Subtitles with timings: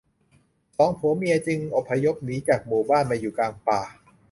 [0.77, 3.81] สองผัวเมียจึงอพยพหนีจากหมู่บ้านมาอยู่กลางป่า